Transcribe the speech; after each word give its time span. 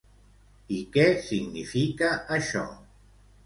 I 0.77 0.79
què 0.95 1.03
significa 1.29 2.13
això? 2.41 2.67